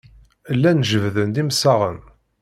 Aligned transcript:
Llan 0.55 0.79
jebbden-d 0.89 1.37
imsaɣen. 1.41 1.99